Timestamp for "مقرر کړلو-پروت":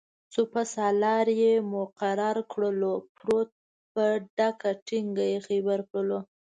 1.73-3.49